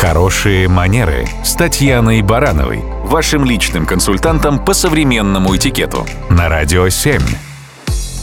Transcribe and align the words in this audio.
Хорошие 0.00 0.66
манеры 0.66 1.28
с 1.44 1.52
Татьяной 1.52 2.22
Барановой, 2.22 2.80
вашим 3.04 3.44
личным 3.44 3.84
консультантом 3.84 4.64
по 4.64 4.72
современному 4.72 5.54
этикету 5.54 6.06
на 6.30 6.48
Радио 6.48 6.88
7. 6.88 7.20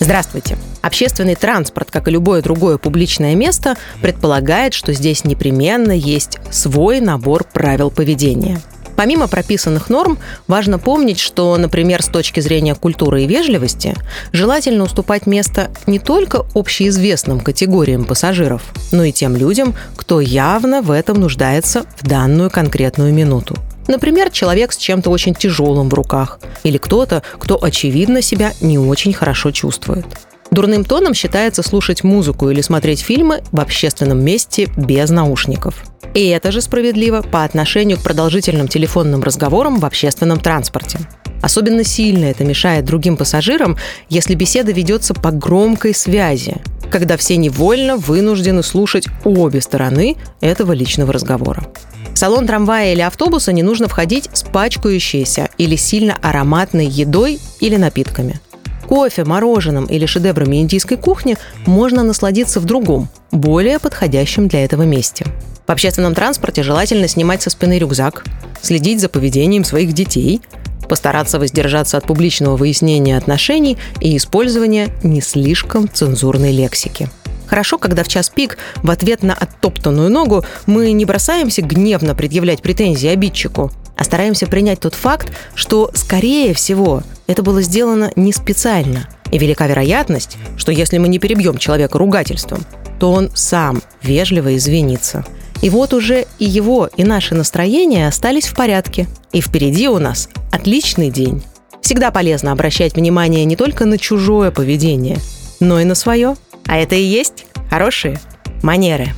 Здравствуйте. 0.00 0.56
Общественный 0.80 1.34
транспорт, 1.34 1.90
как 1.90 2.08
и 2.08 2.10
любое 2.10 2.40
другое 2.40 2.78
публичное 2.78 3.34
место, 3.34 3.76
предполагает, 4.00 4.72
что 4.72 4.94
здесь 4.94 5.24
непременно 5.24 5.92
есть 5.92 6.38
свой 6.50 7.00
набор 7.00 7.44
правил 7.44 7.90
поведения– 7.90 8.62
Помимо 8.98 9.28
прописанных 9.28 9.90
норм, 9.90 10.18
важно 10.48 10.80
помнить, 10.80 11.20
что, 11.20 11.56
например, 11.56 12.02
с 12.02 12.08
точки 12.08 12.40
зрения 12.40 12.74
культуры 12.74 13.22
и 13.22 13.26
вежливости, 13.28 13.94
желательно 14.32 14.82
уступать 14.82 15.24
место 15.24 15.70
не 15.86 16.00
только 16.00 16.44
общеизвестным 16.52 17.38
категориям 17.38 18.04
пассажиров, 18.04 18.60
но 18.90 19.04
и 19.04 19.12
тем 19.12 19.36
людям, 19.36 19.76
кто 19.94 20.20
явно 20.20 20.82
в 20.82 20.90
этом 20.90 21.20
нуждается 21.20 21.84
в 21.96 22.08
данную 22.08 22.50
конкретную 22.50 23.14
минуту. 23.14 23.54
Например, 23.86 24.30
человек 24.30 24.72
с 24.72 24.76
чем-то 24.76 25.10
очень 25.10 25.36
тяжелым 25.36 25.90
в 25.90 25.94
руках 25.94 26.40
или 26.64 26.76
кто-то, 26.76 27.22
кто 27.38 27.56
очевидно 27.62 28.20
себя 28.20 28.52
не 28.60 28.80
очень 28.80 29.12
хорошо 29.12 29.52
чувствует. 29.52 30.06
Дурным 30.50 30.82
тоном 30.82 31.14
считается 31.14 31.62
слушать 31.62 32.02
музыку 32.02 32.50
или 32.50 32.62
смотреть 32.62 33.02
фильмы 33.02 33.42
в 33.52 33.60
общественном 33.60 34.24
месте 34.24 34.68
без 34.76 35.10
наушников. 35.10 35.84
И 36.14 36.26
это 36.28 36.52
же 36.52 36.60
справедливо 36.60 37.22
по 37.22 37.44
отношению 37.44 37.98
к 37.98 38.02
продолжительным 38.02 38.68
телефонным 38.68 39.22
разговорам 39.22 39.78
в 39.78 39.84
общественном 39.84 40.40
транспорте. 40.40 40.98
Особенно 41.42 41.84
сильно 41.84 42.24
это 42.24 42.44
мешает 42.44 42.84
другим 42.84 43.16
пассажирам, 43.16 43.76
если 44.08 44.34
беседа 44.34 44.72
ведется 44.72 45.14
по 45.14 45.30
громкой 45.30 45.94
связи, 45.94 46.56
когда 46.90 47.16
все 47.16 47.36
невольно 47.36 47.96
вынуждены 47.96 48.62
слушать 48.62 49.06
обе 49.24 49.60
стороны 49.60 50.16
этого 50.40 50.72
личного 50.72 51.12
разговора. 51.12 51.66
В 52.12 52.18
салон 52.18 52.46
трамвая 52.46 52.92
или 52.92 53.02
автобуса 53.02 53.52
не 53.52 53.62
нужно 53.62 53.86
входить 53.86 54.28
с 54.32 54.42
пачкающейся 54.42 55.48
или 55.58 55.76
сильно 55.76 56.18
ароматной 56.20 56.86
едой 56.86 57.38
или 57.60 57.76
напитками– 57.76 58.40
Кофе, 58.88 59.24
мороженым 59.24 59.84
или 59.84 60.06
шедеврами 60.06 60.62
индийской 60.62 60.96
кухни 60.96 61.36
можно 61.66 62.02
насладиться 62.02 62.58
в 62.58 62.64
другом, 62.64 63.10
более 63.30 63.78
подходящем 63.78 64.48
для 64.48 64.64
этого 64.64 64.82
месте. 64.82 65.26
В 65.68 65.70
общественном 65.70 66.14
транспорте 66.14 66.62
желательно 66.62 67.08
снимать 67.08 67.42
со 67.42 67.50
спины 67.50 67.78
рюкзак, 67.78 68.24
следить 68.62 69.02
за 69.02 69.10
поведением 69.10 69.64
своих 69.64 69.92
детей, 69.92 70.40
постараться 70.88 71.38
воздержаться 71.38 71.98
от 71.98 72.06
публичного 72.06 72.56
выяснения 72.56 73.18
отношений 73.18 73.76
и 74.00 74.16
использования 74.16 74.88
не 75.02 75.20
слишком 75.20 75.86
цензурной 75.86 76.52
лексики. 76.52 77.10
Хорошо, 77.46 77.76
когда 77.76 78.02
в 78.02 78.08
час 78.08 78.30
пик 78.30 78.56
в 78.76 78.90
ответ 78.90 79.22
на 79.22 79.34
оттоптанную 79.34 80.10
ногу 80.10 80.42
мы 80.64 80.90
не 80.92 81.04
бросаемся 81.04 81.60
гневно 81.60 82.14
предъявлять 82.14 82.62
претензии 82.62 83.10
обидчику, 83.10 83.70
а 83.94 84.04
стараемся 84.04 84.46
принять 84.46 84.80
тот 84.80 84.94
факт, 84.94 85.30
что, 85.54 85.90
скорее 85.92 86.54
всего, 86.54 87.02
это 87.26 87.42
было 87.42 87.60
сделано 87.60 88.10
не 88.16 88.32
специально. 88.32 89.06
И 89.30 89.36
велика 89.36 89.66
вероятность, 89.66 90.38
что 90.56 90.72
если 90.72 90.96
мы 90.96 91.08
не 91.08 91.18
перебьем 91.18 91.58
человека 91.58 91.98
ругательством, 91.98 92.64
то 92.98 93.12
он 93.12 93.30
сам 93.34 93.82
вежливо 94.00 94.56
извинится. 94.56 95.26
И 95.60 95.70
вот 95.70 95.92
уже 95.92 96.26
и 96.38 96.44
его, 96.44 96.88
и 96.96 97.04
наши 97.04 97.34
настроения 97.34 98.06
остались 98.06 98.46
в 98.46 98.54
порядке. 98.54 99.08
И 99.32 99.40
впереди 99.40 99.88
у 99.88 99.98
нас 99.98 100.28
отличный 100.52 101.10
день. 101.10 101.42
Всегда 101.82 102.10
полезно 102.10 102.52
обращать 102.52 102.94
внимание 102.94 103.44
не 103.44 103.56
только 103.56 103.84
на 103.84 103.98
чужое 103.98 104.50
поведение, 104.50 105.18
но 105.60 105.80
и 105.80 105.84
на 105.84 105.94
свое. 105.94 106.36
А 106.66 106.76
это 106.76 106.94
и 106.94 107.02
есть 107.02 107.46
хорошие 107.70 108.20
манеры. 108.62 109.08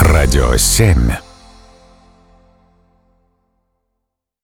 Радио 0.00 0.56
7. 0.56 1.31